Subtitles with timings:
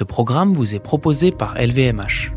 [0.00, 2.32] Ce programme vous est proposé par LVMH.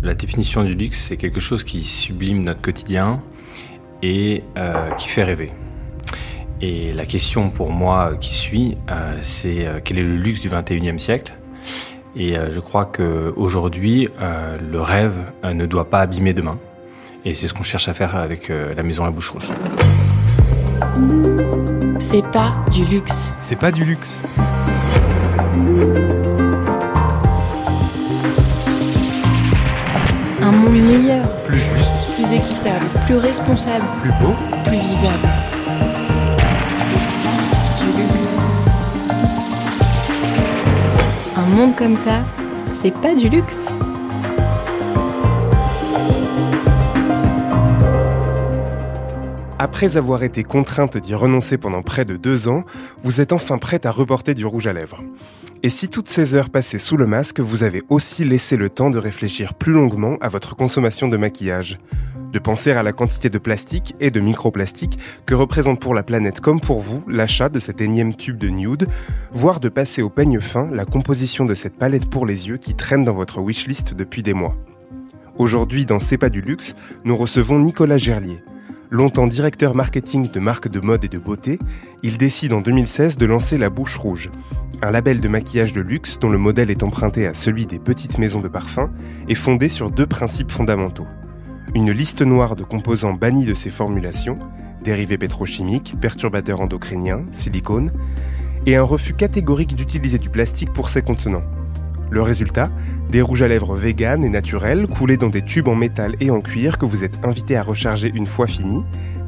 [0.00, 3.20] La définition du luxe, c'est quelque chose qui sublime notre quotidien
[4.04, 5.50] et euh, qui fait rêver.
[6.60, 10.50] Et la question pour moi qui suit, euh, c'est euh, quel est le luxe du
[10.50, 11.32] 21e siècle?
[12.14, 14.08] Et je crois qu'aujourd'hui,
[14.70, 16.58] le rêve ne doit pas abîmer demain.
[17.24, 19.50] Et c'est ce qu'on cherche à faire avec la maison La Bouche Rouge.
[21.98, 23.34] C'est pas du luxe.
[23.38, 24.16] C'est pas du luxe.
[30.66, 34.34] Monde meilleur, Plus juste, plus équitable, plus responsable, plus beau.
[34.64, 35.28] plus vivable.
[41.36, 42.22] Un monde comme ça,
[42.72, 43.66] c'est pas du luxe.
[49.76, 52.64] Après avoir été contrainte d'y renoncer pendant près de deux ans,
[53.02, 55.04] vous êtes enfin prête à reporter du rouge à lèvres.
[55.62, 58.88] Et si toutes ces heures passées sous le masque, vous avez aussi laissé le temps
[58.88, 61.76] de réfléchir plus longuement à votre consommation de maquillage,
[62.32, 66.40] de penser à la quantité de plastique et de microplastique que représente pour la planète
[66.40, 68.88] comme pour vous l'achat de cet énième tube de nude,
[69.30, 72.72] voire de passer au peigne fin la composition de cette palette pour les yeux qui
[72.72, 74.56] traîne dans votre wishlist depuis des mois.
[75.36, 78.42] Aujourd'hui, dans C'est pas du luxe, nous recevons Nicolas Gerlier.
[78.90, 81.58] Longtemps directeur marketing de marques de mode et de beauté,
[82.04, 84.30] il décide en 2016 de lancer La Bouche Rouge,
[84.80, 88.18] un label de maquillage de luxe dont le modèle est emprunté à celui des petites
[88.18, 88.92] maisons de parfum
[89.28, 91.08] et fondé sur deux principes fondamentaux.
[91.74, 94.38] Une liste noire de composants bannis de ces formulations,
[94.84, 97.90] dérivés pétrochimiques, perturbateurs endocriniens, silicone,
[98.66, 101.44] et un refus catégorique d'utiliser du plastique pour ces contenants.
[102.10, 102.70] Le résultat
[103.10, 106.40] Des rouges à lèvres véganes et naturels coulés dans des tubes en métal et en
[106.40, 108.82] cuir que vous êtes invité à recharger une fois fini,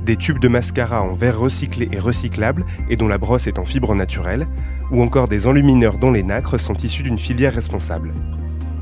[0.05, 3.65] des tubes de mascara en verre recyclé et recyclable et dont la brosse est en
[3.65, 4.47] fibre naturelle,
[4.91, 8.15] ou encore des enlumineurs dont les nacres sont issus d'une filière responsable.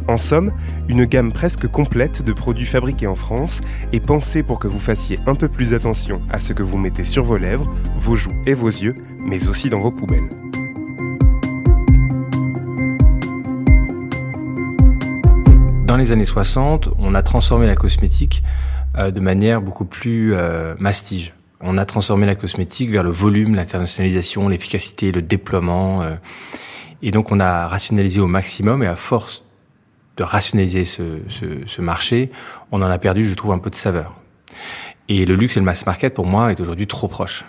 [0.09, 0.53] En somme,
[0.89, 3.61] une gamme presque complète de produits fabriqués en France
[3.93, 7.03] et pensée pour que vous fassiez un peu plus attention à ce que vous mettez
[7.03, 10.29] sur vos lèvres, vos joues et vos yeux, mais aussi dans vos poubelles.
[15.97, 18.43] Dans les années 60, on a transformé la cosmétique
[18.99, 21.33] euh, de manière beaucoup plus euh, mastige.
[21.63, 26.03] On a transformé la cosmétique vers le volume, l'internationalisation, l'efficacité, le déploiement.
[26.03, 26.17] euh,
[27.01, 29.43] et donc on a rationalisé au maximum et à force
[30.19, 32.31] de rationaliser ce, ce, ce marché,
[32.73, 34.13] on en a perdu, je trouve, un peu de saveur.
[35.09, 37.47] Et le luxe et le mass market, pour moi, est aujourd'hui trop proche.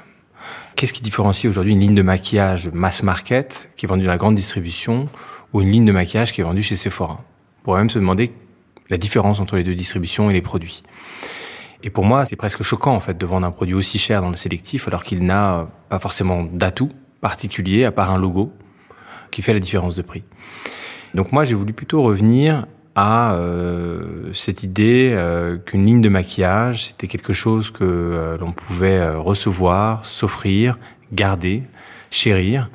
[0.78, 4.18] Qu'est-ce qui différencie aujourd'hui une ligne de maquillage mass market qui est vendue dans la
[4.18, 5.10] grande distribution
[5.52, 7.26] ou une ligne de maquillage qui est vendue chez Sephora?
[7.68, 8.32] Pourrait même se demander
[8.90, 10.84] la différence entre les deux distributions et les produits.
[11.84, 14.30] Et pour moi, c'est presque choquant en fait de vendre un produit aussi cher dans
[14.30, 16.90] le sélectif alors qu'il n'a pas forcément d'atout
[17.20, 18.54] particulier à part un logo
[19.32, 20.24] qui fait la différence de prix.
[21.14, 26.86] Donc moi, j'ai voulu plutôt revenir à euh, cette idée euh, qu'une ligne de maquillage,
[26.86, 30.80] c'était quelque chose que euh, l'on pouvait recevoir, s'offrir,
[31.12, 31.64] garder,
[32.12, 32.70] chérir.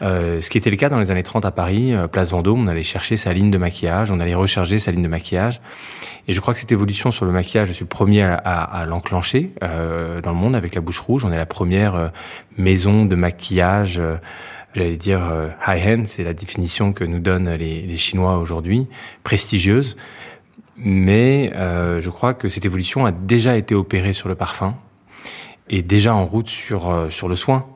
[0.00, 2.60] Euh, ce qui était le cas dans les années 30 à Paris, euh, Place Vendôme,
[2.64, 5.60] on allait chercher sa ligne de maquillage, on allait recharger sa ligne de maquillage.
[6.28, 8.80] Et je crois que cette évolution sur le maquillage, je suis le premier à, à-
[8.80, 11.24] à l'enclencher euh, dans le monde avec la bouche rouge.
[11.24, 12.08] On est la première euh,
[12.58, 14.00] maison de maquillage,
[14.74, 15.20] j'allais dire
[15.66, 18.86] high-end, c'est la définition que nous donnent les, les Chinois aujourd'hui,
[19.24, 19.96] prestigieuse.
[20.76, 24.76] Mais je crois que cette évolution a déjà été opérée sur le parfum
[25.70, 27.66] et déjà en route sur, sur le soin.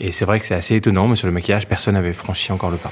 [0.00, 2.70] Et c'est vrai que c'est assez étonnant, mais sur le maquillage, personne n'avait franchi encore
[2.70, 2.90] le pas.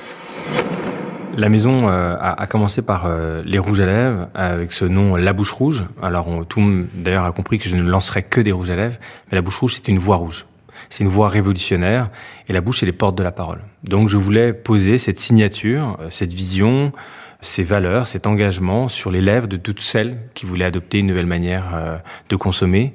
[1.34, 5.16] La maison euh, a, a commencé par euh, les rouges à lèvres avec ce nom
[5.16, 5.84] La Bouche Rouge.
[6.02, 8.96] Alors tout d'ailleurs a compris que je ne lancerai que des rouges à lèvres,
[9.30, 10.46] mais la bouche rouge c'est une voie rouge.
[10.90, 12.10] C'est une voie révolutionnaire
[12.48, 13.60] et la bouche c'est les portes de la parole.
[13.84, 16.92] Donc je voulais poser cette signature, euh, cette vision,
[17.40, 21.26] ces valeurs, cet engagement sur les lèvres de toutes celles qui voulaient adopter une nouvelle
[21.26, 21.96] manière euh,
[22.28, 22.92] de consommer.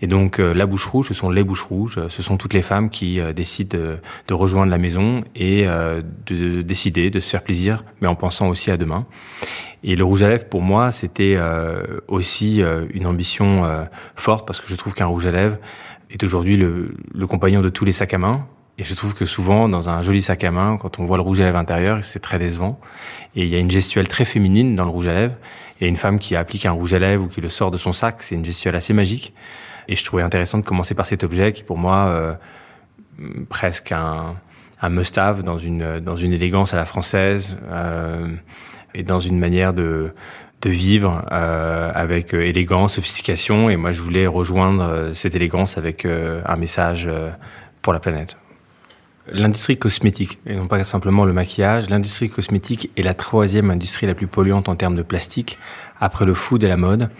[0.00, 2.54] Et donc euh, la bouche rouge, ce sont les bouches rouges, euh, ce sont toutes
[2.54, 7.42] les femmes qui décident de, rejoindre la maison et de, de décider de se faire
[7.42, 9.06] plaisir, mais en pensant aussi à demain.
[9.84, 11.36] Et le rouge à lèvres, pour moi, c'était
[12.08, 12.62] aussi
[12.94, 13.86] une ambition
[14.16, 15.58] forte parce que je trouve qu'un rouge à lèvres
[16.10, 18.46] est aujourd'hui le, le compagnon de tous les sacs à main.
[18.82, 21.22] Et je trouve que souvent, dans un joli sac à main, quand on voit le
[21.22, 22.80] rouge à lèvres intérieur, c'est très décevant.
[23.36, 25.36] Et il y a une gestuelle très féminine dans le rouge à lèvres.
[25.80, 27.92] A une femme qui applique un rouge à lèvres ou qui le sort de son
[27.92, 28.16] sac.
[28.24, 29.34] C'est une gestuelle assez magique.
[29.86, 32.34] Et je trouvais intéressant de commencer par cet objet qui, pour moi, euh,
[33.48, 34.34] presque un,
[34.82, 38.26] un must-have dans une, élégance à la française euh,
[38.94, 40.12] et dans une manière de,
[40.64, 43.70] vivre euh, avec euh, élégance, sophistication.
[43.70, 47.08] Et moi, je voulais rejoindre cette élégance avec un message
[47.80, 48.36] pour la planète.
[49.32, 54.14] L'industrie cosmétique, et non pas simplement le maquillage, l'industrie cosmétique est la troisième industrie la
[54.14, 55.58] plus polluante en termes de plastique,
[56.00, 57.10] après le food et la mode.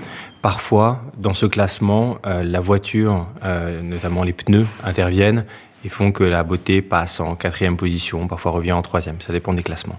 [0.42, 5.44] Parfois, dans ce classement, euh, la voiture, euh, notamment les pneus, interviennent
[5.84, 9.52] et font que la beauté passe en quatrième position, parfois revient en troisième, ça dépend
[9.52, 9.98] des classements.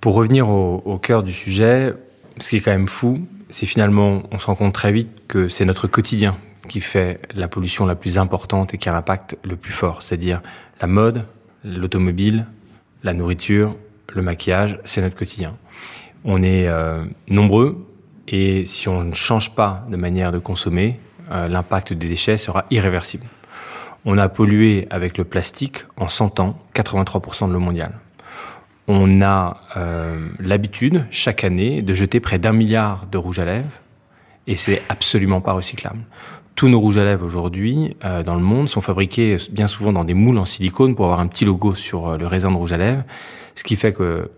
[0.00, 1.94] Pour revenir au, au cœur du sujet,
[2.38, 5.48] ce qui est quand même fou, c'est finalement, on se rend compte très vite que
[5.48, 6.36] c'est notre quotidien
[6.68, 10.42] qui fait la pollution la plus importante et qui a l'impact le plus fort, c'est-à-dire
[10.80, 11.24] la mode,
[11.64, 12.46] l'automobile,
[13.02, 13.76] la nourriture,
[14.12, 15.56] le maquillage, c'est notre quotidien.
[16.24, 17.86] On est euh, nombreux
[18.28, 20.98] et si on ne change pas de manière de consommer,
[21.30, 23.26] euh, l'impact des déchets sera irréversible.
[24.04, 27.98] On a pollué avec le plastique en 100 ans 83% de l'eau mondiale.
[28.86, 33.70] On a euh, l'habitude chaque année de jeter près d'un milliard de rouge à lèvres
[34.46, 36.00] et c'est absolument pas recyclable.
[36.56, 40.04] Tous nos rouges à lèvres aujourd'hui euh, dans le monde sont fabriqués bien souvent dans
[40.04, 42.72] des moules en silicone pour avoir un petit logo sur euh, le raisin de rouge
[42.72, 43.02] à lèvres,
[43.56, 44.30] ce qui fait que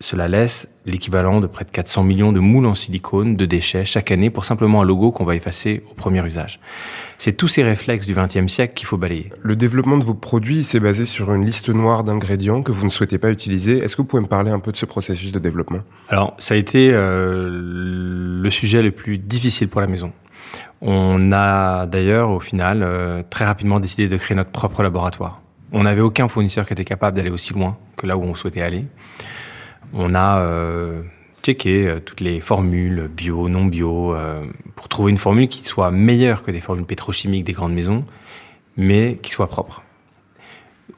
[0.00, 4.10] cela laisse l'équivalent de près de 400 millions de moules en silicone de déchets chaque
[4.10, 6.60] année pour simplement un logo qu'on va effacer au premier usage.
[7.18, 9.32] C'est tous ces réflexes du XXe siècle qu'il faut balayer.
[9.40, 12.90] Le développement de vos produits s'est basé sur une liste noire d'ingrédients que vous ne
[12.90, 13.78] souhaitez pas utiliser.
[13.78, 15.80] Est-ce que vous pouvez me parler un peu de ce processus de développement?
[16.08, 20.12] Alors, ça a été euh, le sujet le plus difficile pour la maison.
[20.80, 25.40] On a d'ailleurs, au final, euh, très rapidement décidé de créer notre propre laboratoire.
[25.72, 28.62] On n'avait aucun fournisseur qui était capable d'aller aussi loin que là où on souhaitait
[28.62, 28.84] aller.
[29.92, 31.02] On a euh,
[31.42, 34.44] checké euh, toutes les formules bio, non bio, euh,
[34.76, 38.04] pour trouver une formule qui soit meilleure que des formules pétrochimiques des grandes maisons,
[38.76, 39.82] mais qui soit propre.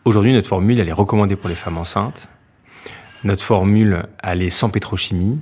[0.05, 2.29] Aujourd'hui, notre formule, elle est recommandée pour les femmes enceintes.
[3.23, 5.41] Notre formule, elle est sans pétrochimie,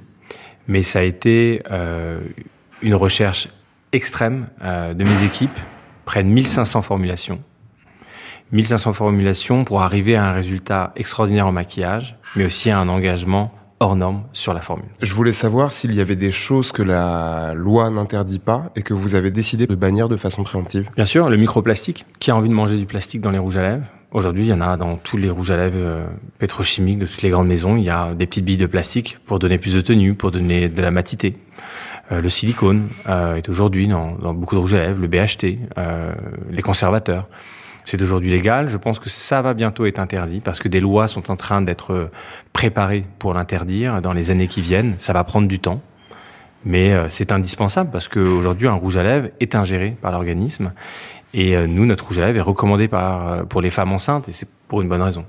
[0.66, 2.20] mais ça a été euh,
[2.82, 3.48] une recherche
[3.92, 5.58] extrême euh, de mes équipes,
[6.16, 7.40] de 1500 formulations.
[8.52, 13.52] 1500 formulations pour arriver à un résultat extraordinaire en maquillage, mais aussi à un engagement
[13.80, 14.88] hors norme sur la formule.
[15.02, 18.94] Je voulais savoir s'il y avait des choses que la loi n'interdit pas et que
[18.94, 20.88] vous avez décidé de bannir de façon préemptive.
[20.96, 22.06] Bien sûr, le microplastique.
[22.18, 23.84] Qui a envie de manger du plastique dans les rouges à lèvres?
[24.10, 26.06] Aujourd'hui, il y en a dans tous les rouges à lèvres euh,
[26.38, 27.76] pétrochimiques de toutes les grandes maisons.
[27.76, 30.68] Il y a des petites billes de plastique pour donner plus de tenue, pour donner
[30.68, 31.36] de la matité.
[32.10, 35.58] Euh, le silicone euh, est aujourd'hui dans, dans, beaucoup de rouges à lèvres, le BHT,
[35.76, 36.12] euh,
[36.50, 37.26] les conservateurs.
[37.84, 38.68] C'est aujourd'hui légal.
[38.68, 41.62] Je pense que ça va bientôt être interdit parce que des lois sont en train
[41.62, 42.10] d'être
[42.52, 44.94] préparées pour l'interdire dans les années qui viennent.
[44.98, 45.80] Ça va prendre du temps.
[46.66, 50.72] Mais c'est indispensable parce qu'aujourd'hui, un rouge à lèvres est ingéré par l'organisme.
[51.32, 54.48] Et nous, notre rouge à lèvres est recommandé par, pour les femmes enceintes et c'est
[54.68, 55.24] pour une bonne raison.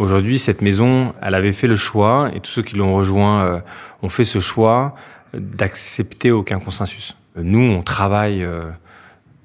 [0.00, 3.60] Aujourd'hui, cette maison, elle avait fait le choix, et tous ceux qui l'ont rejoint euh,
[4.00, 4.94] ont fait ce choix
[5.34, 7.18] d'accepter aucun consensus.
[7.36, 8.70] Nous, on travaille euh,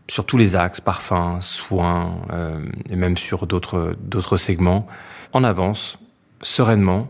[0.07, 4.87] sur tous les axes, parfums, soins, euh, et même sur d'autres d'autres segments,
[5.33, 5.99] en avance,
[6.41, 7.09] sereinement,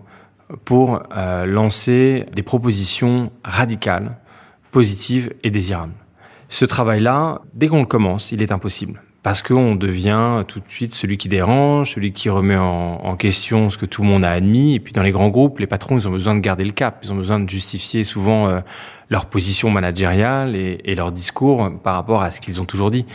[0.64, 1.04] pour
[1.46, 4.18] lancer des propositions radicales,
[4.72, 5.94] positives et désirables.
[6.50, 10.94] Ce travail-là, dès qu'on le commence, il est impossible parce qu'on devient tout de suite
[10.94, 14.76] celui qui dérange, celui qui remet en, question ce que tout le monde a admis.
[14.76, 17.00] Et puis dans les grands groupes, les patrons, ils ont besoin de garder le cap,
[17.02, 18.60] ils ont besoin de justifier souvent euh,
[19.10, 23.08] leur position managériale et, et, leur discours par rapport à ce qu'ils ont toujours dit.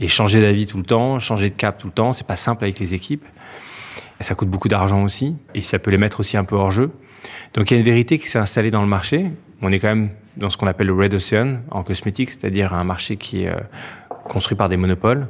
[0.00, 2.64] Et changer d'avis tout le temps, changer de cap tout le temps, c'est pas simple
[2.64, 3.24] avec les équipes.
[4.18, 6.90] Ça coûte beaucoup d'argent aussi, et ça peut les mettre aussi un peu hors jeu.
[7.54, 9.30] Donc il y a une vérité qui s'est installée dans le marché.
[9.60, 12.84] On est quand même dans ce qu'on appelle le Red Ocean en cosmétique, c'est-à-dire un
[12.84, 13.60] marché qui est euh,
[14.32, 15.28] construit par des monopoles.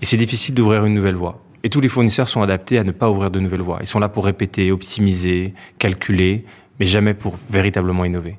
[0.00, 1.42] Et c'est difficile d'ouvrir une nouvelle voie.
[1.64, 3.78] Et tous les fournisseurs sont adaptés à ne pas ouvrir de nouvelles voies.
[3.80, 6.44] Ils sont là pour répéter, optimiser, calculer,
[6.80, 8.38] mais jamais pour véritablement innover.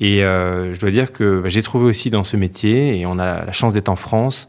[0.00, 3.18] Et euh, je dois dire que bah, j'ai trouvé aussi dans ce métier, et on
[3.18, 4.48] a la chance d'être en France,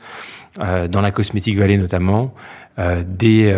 [0.60, 2.34] euh, dans la cosmétique vallée notamment,
[2.78, 3.54] des,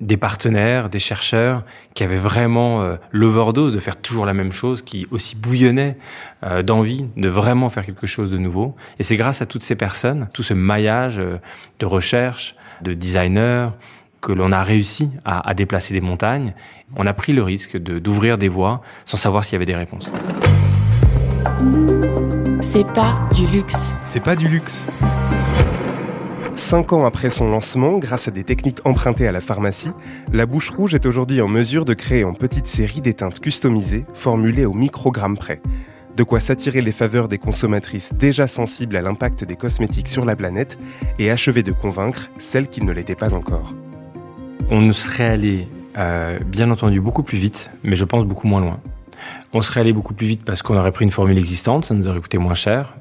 [0.00, 1.62] des partenaires, des chercheurs
[1.94, 5.96] qui avaient vraiment euh, l'overdose de faire toujours la même chose, qui aussi bouillonnaient
[6.44, 8.76] euh, d'envie de vraiment faire quelque chose de nouveau.
[8.98, 11.38] Et c'est grâce à toutes ces personnes, tout ce maillage euh,
[11.78, 13.68] de recherche, de designers,
[14.20, 16.52] que l'on a réussi à, à, déplacer des montagnes.
[16.96, 20.10] On a pris le risque d'ouvrir des voies sans savoir s'il y avait des réponses.
[22.60, 23.94] C'est pas du luxe.
[24.02, 24.82] C'est pas du luxe.
[26.66, 29.92] Cinq ans après son lancement, grâce à des techniques empruntées à la pharmacie,
[30.32, 34.04] la Bouche Rouge est aujourd'hui en mesure de créer en petite série des teintes customisées,
[34.14, 35.62] formulées au microgramme près.
[36.16, 40.34] De quoi s'attirer les faveurs des consommatrices déjà sensibles à l'impact des cosmétiques sur la
[40.34, 40.76] planète
[41.20, 43.72] et achever de convaincre celles qui ne l'étaient pas encore.
[44.68, 48.60] On ne serait allé, euh, bien entendu, beaucoup plus vite, mais je pense beaucoup moins
[48.60, 48.80] loin.
[49.52, 52.08] On serait allé beaucoup plus vite parce qu'on aurait pris une formule existante, ça nous
[52.08, 52.96] aurait coûté moins cher,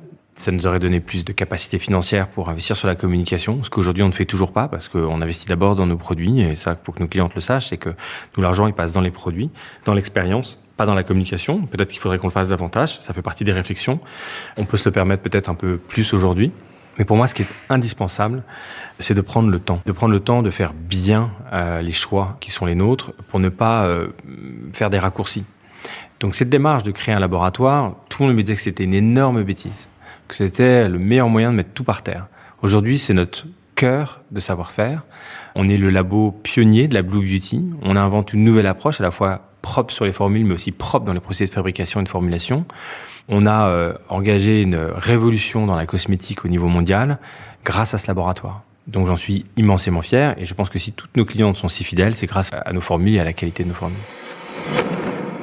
[0.46, 4.04] Ça nous aurait donné plus de capacité financière pour investir sur la communication, ce qu'aujourd'hui
[4.04, 6.92] on ne fait toujours pas parce qu'on investit d'abord dans nos produits et ça, faut
[6.92, 7.90] que nos clients le sachent, c'est que
[8.38, 9.50] nous l'argent il passe dans les produits,
[9.86, 11.66] dans l'expérience, pas dans la communication.
[11.66, 13.00] Peut-être qu'il faudrait qu'on le fasse davantage.
[13.00, 14.00] Ça fait partie des réflexions.
[14.56, 16.52] On peut se le permettre peut-être un peu plus aujourd'hui.
[17.00, 18.44] Mais pour moi, ce qui est indispensable,
[19.00, 22.38] c'est de prendre le temps, de prendre le temps de faire bien euh, les choix
[22.40, 24.10] qui sont les nôtres pour ne pas euh,
[24.74, 25.44] faire des raccourcis.
[26.20, 28.94] Donc cette démarche de créer un laboratoire, tout le monde me disait que c'était une
[28.94, 29.88] énorme bêtise
[30.28, 32.28] que c'était le meilleur moyen de mettre tout par terre.
[32.62, 35.04] Aujourd'hui, c'est notre cœur de savoir-faire.
[35.56, 37.66] On est le labo pionnier de la Blue Beauty.
[37.82, 41.06] On invente une nouvelle approche à la fois propre sur les formules, mais aussi propre
[41.06, 42.66] dans les procédés de fabrication et de formulation.
[43.28, 47.18] On a euh, engagé une révolution dans la cosmétique au niveau mondial
[47.64, 48.62] grâce à ce laboratoire.
[48.88, 51.84] Donc j'en suis immensément fier et je pense que si toutes nos clientes sont si
[51.84, 53.98] fidèles, c'est grâce à nos formules et à la qualité de nos formules.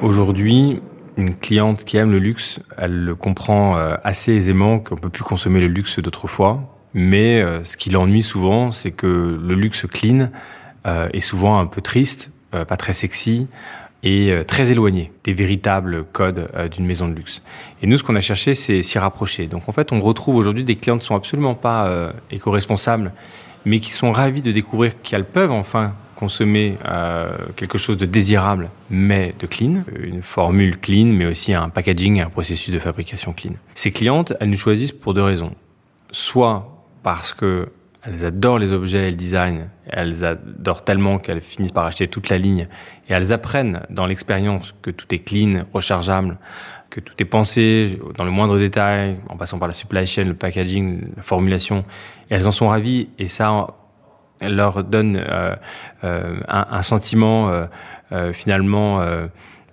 [0.01, 0.81] Aujourd'hui,
[1.17, 5.23] une cliente qui aime le luxe, elle le comprend euh, assez aisément qu'on peut plus
[5.23, 6.77] consommer le luxe d'autrefois.
[6.93, 9.07] Mais euh, ce qui l'ennuie souvent, c'est que
[9.41, 10.29] le luxe clean
[10.85, 13.47] euh, est souvent un peu triste, pas très sexy
[14.03, 17.41] et très éloigné des véritables codes d'une maison de luxe.
[17.81, 19.47] Et nous, ce qu'on a cherché, c'est s'y rapprocher.
[19.47, 23.11] Donc en fait, on retrouve aujourd'hui des clientes qui sont absolument pas éco-responsables,
[23.65, 28.69] mais qui sont ravis de découvrir qu'elles peuvent enfin consommer euh, quelque chose de désirable
[28.89, 33.33] mais de clean, une formule clean mais aussi un packaging et un processus de fabrication
[33.33, 33.55] clean.
[33.75, 35.53] Ces clientes, elles nous choisissent pour deux raisons.
[36.11, 37.67] Soit parce que
[38.05, 42.29] elles adorent les objets et le design, elles adorent tellement qu'elles finissent par acheter toute
[42.29, 42.67] la ligne
[43.09, 46.37] et elles apprennent dans l'expérience que tout est clean, rechargeable,
[46.89, 50.35] que tout est pensé dans le moindre détail, en passant par la supply chain, le
[50.35, 51.83] packaging, la formulation,
[52.29, 53.67] et elles en sont ravies et ça
[54.49, 55.55] leur donne euh,
[56.03, 57.49] euh, un, un, sentiment
[58.11, 59.03] euh, finalement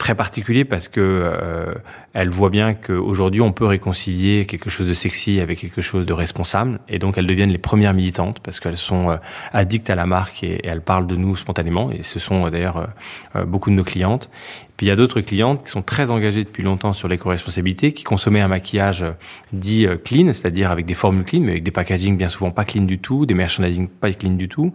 [0.00, 1.75] très particulier parce que euh,
[2.14, 6.12] elle voit bien qu'aujourd'hui on peut réconcilier quelque chose de sexy avec quelque chose de
[6.14, 9.16] responsable et donc elles deviennent les premières militantes parce qu'elles sont euh,
[9.52, 12.88] addictes à la marque et, elles parlent de nous spontanément et ce sont euh, d'ailleurs
[13.37, 14.30] euh, beaucoup de nos clientes.
[14.78, 18.02] Puis il y a d'autres clientes qui sont très engagées depuis longtemps sur l'éco-responsabilité, qui
[18.02, 19.04] consommaient un maquillage
[19.52, 22.85] dit clean, c'est-à-dire avec des formules clean, mais avec des packaging bien souvent pas clean
[22.85, 24.73] du tout, des merchandising pas clean du tout,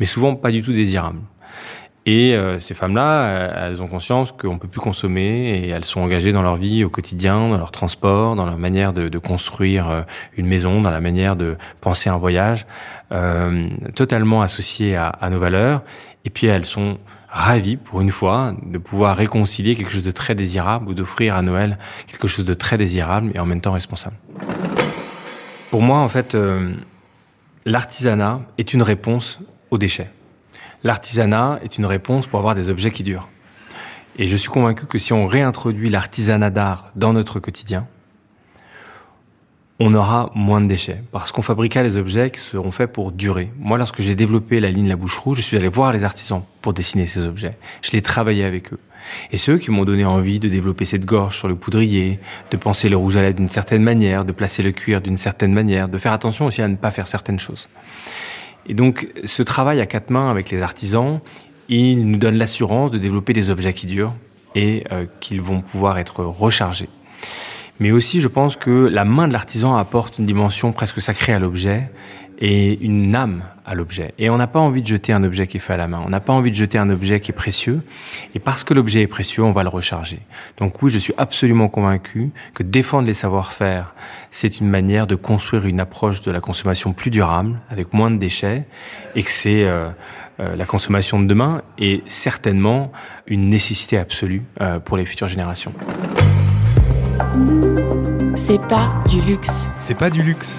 [0.00, 1.20] mais souvent pas du tout désirables.
[2.06, 6.02] Et euh, ces femmes-là, euh, elles ont conscience qu'on peut plus consommer et elles sont
[6.02, 9.88] engagées dans leur vie au quotidien, dans leur transport, dans leur manière de, de construire
[9.88, 10.02] euh,
[10.36, 12.66] une maison, dans la manière de penser un voyage,
[13.12, 15.82] euh, totalement associées à, à, nos valeurs.
[16.26, 16.98] Et puis elles sont
[17.30, 21.40] ravies, pour une fois, de pouvoir réconcilier quelque chose de très désirable ou d'offrir à
[21.40, 24.16] Noël quelque chose de très désirable et en même temps responsable.
[25.70, 26.36] Pour moi, en fait,
[27.66, 29.40] l'artisanat est une réponse
[29.72, 30.10] aux déchets.
[30.84, 33.28] L'artisanat est une réponse pour avoir des objets qui durent.
[34.18, 37.86] Et je suis convaincu que si on réintroduit l'artisanat d'art dans notre quotidien,
[39.80, 43.50] on aura moins de déchets parce qu'on fabriquera des objets qui seront faits pour durer.
[43.58, 46.42] Moi, lorsque j'ai développé la ligne La Bouche Rouge, je suis allé voir les artisans
[46.60, 47.56] pour dessiner ces objets.
[47.80, 48.78] Je l'ai travaillé avec eux.
[49.32, 52.88] Et ceux qui m'ont donné envie de développer cette gorge sur le poudrier, de penser
[52.90, 55.98] le rouge à lèvres d'une certaine manière, de placer le cuir d'une certaine manière, de
[55.98, 57.68] faire attention aussi à ne pas faire certaines choses.
[58.66, 61.20] Et donc, ce travail à quatre mains avec les artisans,
[61.68, 64.14] il nous donne l'assurance de développer des objets qui durent
[64.54, 66.88] et euh, qu'ils vont pouvoir être rechargés.
[67.80, 71.38] Mais aussi, je pense que la main de l'artisan apporte une dimension presque sacrée à
[71.38, 71.90] l'objet
[72.38, 74.12] et une âme à l'objet.
[74.18, 76.02] Et on n'a pas envie de jeter un objet qui est fait à la main.
[76.04, 77.82] On n'a pas envie de jeter un objet qui est précieux.
[78.34, 80.20] Et parce que l'objet est précieux, on va le recharger.
[80.58, 83.94] Donc oui, je suis absolument convaincu que défendre les savoir-faire,
[84.30, 88.16] c'est une manière de construire une approche de la consommation plus durable, avec moins de
[88.16, 88.64] déchets,
[89.14, 89.88] et que c'est euh,
[90.40, 92.92] euh, la consommation de demain et certainement
[93.26, 95.72] une nécessité absolue euh, pour les futures générations.
[98.34, 99.70] C'est pas du luxe.
[99.78, 100.58] C'est pas du luxe.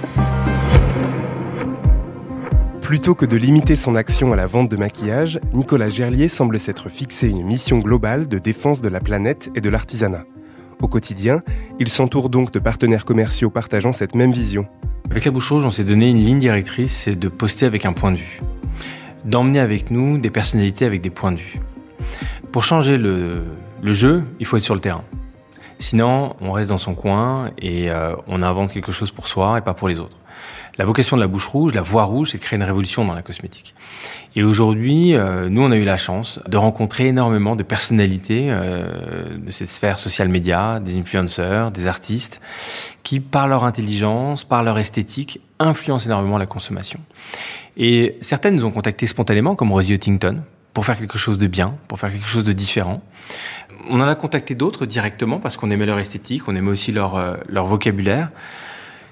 [2.85, 6.87] Plutôt que de limiter son action à la vente de maquillage, Nicolas Gerlier semble s'être
[6.87, 10.23] fixé une mission globale de défense de la planète et de l'artisanat.
[10.83, 11.41] Au quotidien,
[11.79, 14.67] il s'entoure donc de partenaires commerciaux partageant cette même vision.
[15.09, 17.93] Avec la bouche rouge, on s'est donné une ligne directrice, c'est de poster avec un
[17.93, 18.39] point de vue.
[19.23, 21.59] D'emmener avec nous des personnalités avec des points de vue.
[22.51, 23.41] Pour changer le,
[23.81, 25.03] jeu, il faut être sur le terrain.
[25.79, 29.61] Sinon, on reste dans son coin et euh, on invente quelque chose pour soi et
[29.61, 30.17] pas pour les autres.
[30.77, 33.21] La vocation de la bouche rouge, la voix rouge, c'est créer une révolution dans la
[33.21, 33.75] cosmétique.
[34.35, 39.37] Et aujourd'hui, euh, nous, on a eu la chance de rencontrer énormément de personnalités euh,
[39.37, 42.41] de cette sphère social média, des influenceurs, des artistes,
[43.03, 46.99] qui, par leur intelligence, par leur esthétique, influencent énormément la consommation.
[47.77, 50.41] Et certaines nous ont contactés spontanément, comme Rosie Huntington,
[50.73, 53.01] pour faire quelque chose de bien, pour faire quelque chose de différent.
[53.89, 57.15] On en a contacté d'autres directement parce qu'on aimait leur esthétique, on aimait aussi leur,
[57.15, 58.29] euh, leur vocabulaire.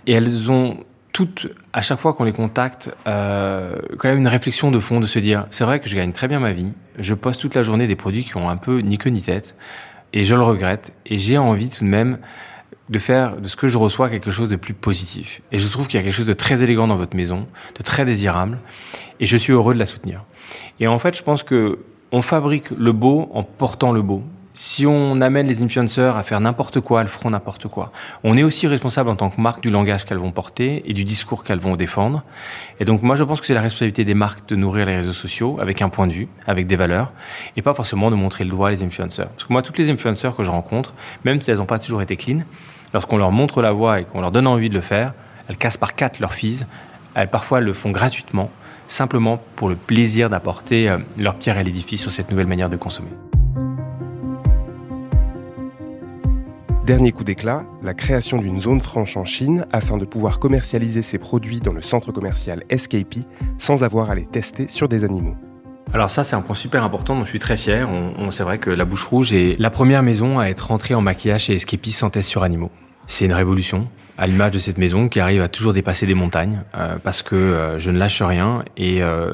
[0.08, 4.72] Et elles ont toutes, à chaque fois qu'on les contacte, euh, quand même une réflexion
[4.72, 7.14] de fond de se dire, c'est vrai que je gagne très bien ma vie, je
[7.14, 9.56] poste toute la journée des produits qui ont un peu ni queue ni tête,
[10.12, 12.18] et je le regrette, et j'ai envie tout de même
[12.90, 15.42] de faire de ce que je reçois quelque chose de plus positif.
[15.52, 17.84] Et je trouve qu'il y a quelque chose de très élégant dans votre maison, de
[17.84, 18.58] très désirable,
[19.20, 20.26] et je suis heureux de la soutenir.
[20.80, 21.80] Et en fait, je pense que
[22.12, 26.40] on fabrique le beau en portant le beau si on amène les influenceurs à faire
[26.40, 27.92] n'importe quoi, elles feront n'importe quoi.
[28.24, 31.04] On est aussi responsable en tant que marque du langage qu'elles vont porter et du
[31.04, 32.24] discours qu'elles vont défendre.
[32.80, 35.14] Et donc moi je pense que c'est la responsabilité des marques de nourrir les réseaux
[35.14, 37.12] sociaux avec un point de vue, avec des valeurs,
[37.58, 39.30] et pas forcément de montrer le doigt les influenceurs.
[39.30, 40.94] Parce que moi toutes les influenceurs que je rencontre,
[41.26, 42.42] même si elles n'ont pas toujours été clean,
[42.94, 45.14] lorsqu'on leur montre la voie et qu'on leur donne envie de le faire,
[45.50, 46.66] elles cassent par quatre leurs fees.
[47.16, 48.52] Elles parfois le font gratuitement,
[48.88, 52.78] simplement pour le plaisir d'apporter euh, leur pierre à l'édifice sur cette nouvelle manière de
[52.78, 53.10] consommer.
[56.86, 61.18] Dernier coup d'éclat, la création d'une zone franche en Chine afin de pouvoir commercialiser ses
[61.18, 63.20] produits dans le centre commercial SKP
[63.58, 65.36] sans avoir à les tester sur des animaux.
[65.94, 67.88] Alors ça, c'est un point super important dont je suis très fier.
[68.32, 71.44] C'est vrai que la Bouche Rouge est la première maison à être rentrée en maquillage
[71.44, 72.70] chez SKP sans test sur animaux.
[73.06, 76.62] C'est une révolution à l'image de cette maison qui arrive à toujours dépasser des montagnes
[76.76, 78.64] euh, parce que euh, je ne lâche rien.
[78.78, 79.32] Et euh,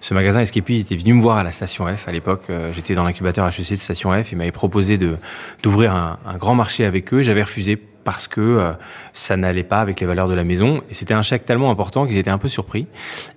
[0.00, 2.50] ce magasin Escape était venu me voir à la station F à l'époque.
[2.72, 4.32] J'étais dans l'incubateur HEC de station F.
[4.32, 5.16] Il m'avait proposé de
[5.62, 7.22] d'ouvrir un, un, grand marché avec eux.
[7.22, 8.72] J'avais refusé parce que
[9.12, 10.82] ça n'allait pas avec les valeurs de la maison.
[10.90, 12.88] Et c'était un chèque tellement important qu'ils étaient un peu surpris.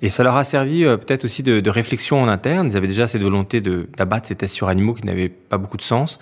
[0.01, 2.70] Et ça leur a servi peut-être aussi de, de, réflexion en interne.
[2.72, 5.77] Ils avaient déjà cette volonté de d'abattre ces tests sur animaux qui n'avaient pas beaucoup
[5.77, 6.20] de sens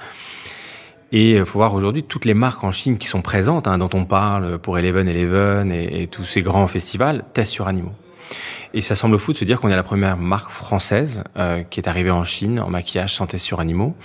[1.14, 3.78] et il euh, faut voir aujourd'hui toutes les marques en Chine qui sont présentes, hein,
[3.78, 7.94] dont on parle pour Eleven Eleven et, tous ces grands festivals, testent sur animaux.
[8.74, 11.80] Et ça semble fou de se dire qu'on est la première marque française euh, qui
[11.80, 13.96] est arrivée en Chine en maquillage sans test sur animaux.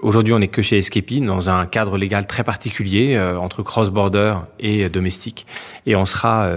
[0.00, 4.38] Aujourd'hui, on n'est que chez Escapi dans un cadre légal très particulier euh, entre cross-border
[4.58, 5.46] et domestique.
[5.86, 6.50] Et on sera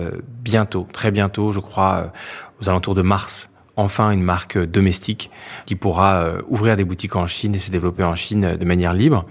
[0.44, 2.12] bientôt, très bientôt, je crois,
[2.60, 5.32] aux alentours de mars, enfin une marque domestique
[5.66, 8.94] qui pourra euh, ouvrir des boutiques en Chine et se développer en Chine de manière
[8.94, 9.26] libre.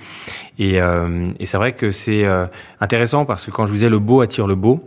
[0.58, 2.46] Et, euh, et c'est vrai que c'est euh,
[2.80, 4.84] intéressant parce que quand je vous disais le beau attire le beau,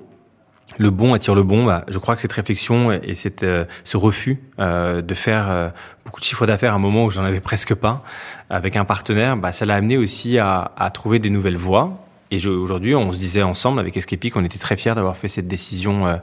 [0.77, 1.65] le bon attire le bon.
[1.65, 3.45] Bah, je crois que cette réflexion et cette,
[3.85, 5.71] ce refus de faire
[6.03, 8.03] beaucoup de chiffres d'affaires à un moment où j'en avais presque pas
[8.49, 12.47] avec un partenaire, bah, ça l'a amené aussi à, à trouver des nouvelles voies et
[12.47, 16.07] aujourd'hui, on se disait ensemble avec Escapi qu'on était très fiers d'avoir fait cette décision
[16.07, 16.15] euh,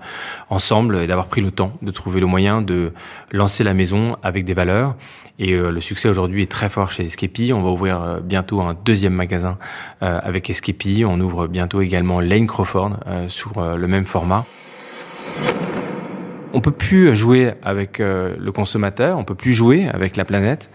[0.51, 2.93] ensemble et d'avoir pris le temps de trouver le moyen de
[3.31, 4.97] lancer la maison avec des valeurs.
[5.39, 7.53] Et euh, le succès aujourd'hui est très fort chez Escapi.
[7.53, 9.59] On va ouvrir euh, bientôt un deuxième magasin
[10.01, 11.05] avec Escapi.
[11.07, 14.45] On ouvre bientôt également Lane Crawford sur le même format.
[16.53, 20.71] On peut plus jouer avec le consommateur, on peut plus jouer avec la planète.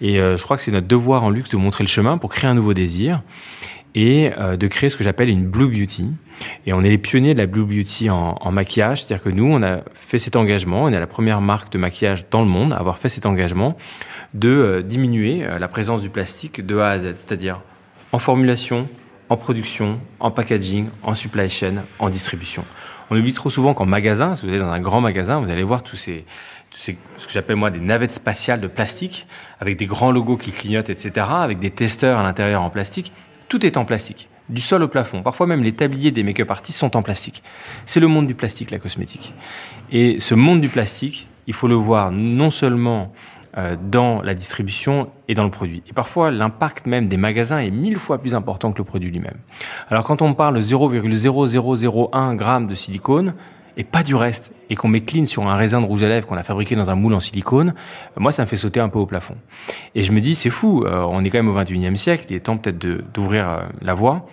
[0.00, 2.48] Et je crois que c'est notre devoir en luxe de montrer le chemin pour créer
[2.48, 3.22] un nouveau désir
[3.94, 6.10] et euh, de créer ce que j'appelle une Blue Beauty.
[6.66, 9.44] Et on est les pionniers de la Blue Beauty en, en maquillage, c'est-à-dire que nous,
[9.44, 12.72] on a fait cet engagement, on est la première marque de maquillage dans le monde
[12.72, 13.76] à avoir fait cet engagement
[14.34, 17.60] de euh, diminuer euh, la présence du plastique de A à Z, c'est-à-dire
[18.12, 18.88] en formulation,
[19.28, 22.64] en production, en packaging, en supply chain, en distribution.
[23.10, 25.62] On oublie trop souvent qu'en magasin, si vous allez dans un grand magasin, vous allez
[25.62, 26.24] voir tous ces,
[26.70, 29.26] tous ces ce que j'appelle moi des navettes spatiales de plastique,
[29.60, 33.12] avec des grands logos qui clignotent, etc., avec des testeurs à l'intérieur en plastique.
[33.52, 35.22] Tout est en plastique, du sol au plafond.
[35.22, 37.42] Parfois même les tabliers des make-up artistes sont en plastique.
[37.84, 39.34] C'est le monde du plastique, la cosmétique.
[39.90, 43.12] Et ce monde du plastique, il faut le voir non seulement
[43.58, 45.82] euh, dans la distribution et dans le produit.
[45.86, 49.36] Et parfois, l'impact même des magasins est mille fois plus important que le produit lui-même.
[49.90, 53.34] Alors quand on parle de 0,0001 g de silicone,
[53.76, 56.26] et pas du reste, et qu'on met clean sur un raisin de rouge à lèvres
[56.26, 57.74] qu'on a fabriqué dans un moule en silicone,
[58.16, 59.36] moi ça me fait sauter un peu au plafond.
[59.94, 62.36] Et je me dis, c'est fou, euh, on est quand même au 21e siècle, il
[62.36, 64.26] est temps peut-être d'ouvrir euh, la voie.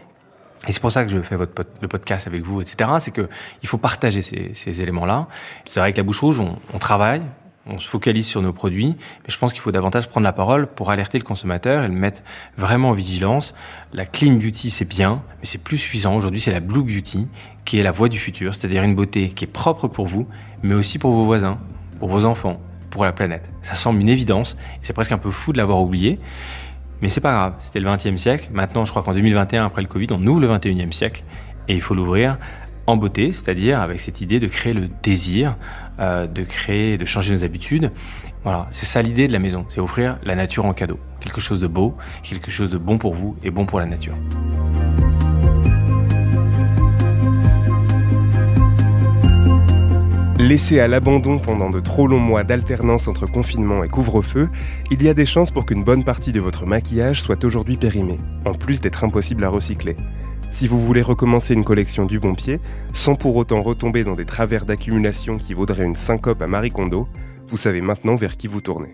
[0.67, 2.89] Et c'est pour ça que je fais votre, le podcast avec vous, etc.
[2.99, 3.29] C'est que
[3.63, 5.27] il faut partager ces, éléments-là.
[5.65, 6.41] C'est vrai que la bouche rouge,
[6.73, 7.21] on travaille,
[7.69, 10.67] on se focalise sur nos produits, mais je pense qu'il faut davantage prendre la parole
[10.67, 12.21] pour alerter le consommateur et le mettre
[12.57, 13.53] vraiment en vigilance.
[13.93, 16.15] La clean beauty, c'est bien, mais c'est plus suffisant.
[16.15, 17.27] Aujourd'hui, c'est la blue beauty
[17.65, 20.27] qui est la voie du futur, c'est-à-dire une beauté qui est propre pour vous,
[20.63, 21.59] mais aussi pour vos voisins,
[21.99, 23.49] pour vos enfants, pour la planète.
[23.61, 26.19] Ça semble une évidence, et c'est presque un peu fou de l'avoir oublié.
[27.01, 28.49] Mais c'est pas grave, c'était le 20e siècle.
[28.51, 31.23] Maintenant, je crois qu'en 2021, après le Covid, on ouvre le 21e siècle
[31.67, 32.37] et il faut l'ouvrir
[32.87, 35.55] en beauté, c'est-à-dire avec cette idée de créer le désir,
[35.99, 37.91] euh, de créer, de changer nos habitudes.
[38.43, 41.59] Voilà, c'est ça l'idée de la maison, c'est offrir la nature en cadeau, quelque chose
[41.59, 44.15] de beau, quelque chose de bon pour vous et bon pour la nature.
[50.39, 54.47] Laissé à l'abandon pendant de trop longs mois d'alternance entre confinement et couvre-feu,
[54.89, 58.21] il y a des chances pour qu'une bonne partie de votre maquillage soit aujourd'hui périmé,
[58.45, 59.97] en plus d'être impossible à recycler.
[60.51, 62.59] Si vous voulez recommencer une collection du bon pied,
[62.91, 67.07] sans pour autant retomber dans des travers d'accumulation qui vaudraient une syncope à Marie Kondo,
[67.47, 68.91] vous savez maintenant vers qui vous tournez.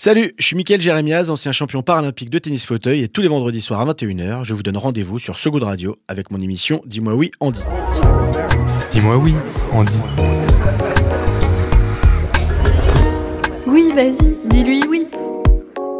[0.00, 3.60] Salut, je suis Mickaël Jérémiaz, ancien champion paralympique de tennis fauteuil et tous les vendredis
[3.60, 7.14] soirs à 21h, je vous donne rendez-vous sur So Good Radio avec mon émission Dis-moi
[7.14, 7.62] oui, Andy.
[8.90, 9.34] Dis-moi oui,
[9.72, 9.92] Andy.
[13.66, 15.06] Oui, vas-y, dis-lui oui.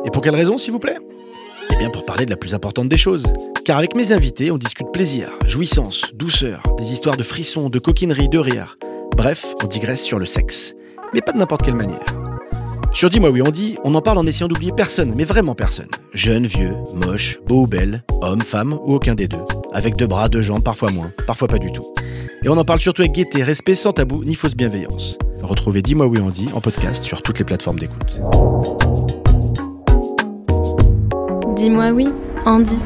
[0.06, 0.96] Et pour quelle raison, s'il vous plaît?
[1.70, 3.24] Eh bien pour parler de la plus importante des choses.
[3.66, 8.30] Car avec mes invités, on discute plaisir, jouissance, douceur, des histoires de frissons, de coquinerie,
[8.30, 8.78] de rire.
[9.16, 10.74] Bref, on digresse sur le sexe.
[11.12, 12.04] Mais pas de n'importe quelle manière.
[12.94, 15.88] Sur Dis-moi oui on dit, on en parle en essayant d'oublier personne, mais vraiment personne.
[16.14, 19.44] Jeune, vieux, moche, beau ou belle, homme, femme ou aucun des deux.
[19.72, 21.84] Avec deux bras, deux jambes, parfois moins, parfois pas du tout.
[22.44, 25.18] Et on en parle surtout avec gaieté, respect, sans tabou, ni fausse bienveillance.
[25.42, 28.20] Retrouvez Dis-moi oui on dit en podcast sur toutes les plateformes d'écoute.
[31.56, 32.08] Dis-moi oui,
[32.44, 32.78] Andy.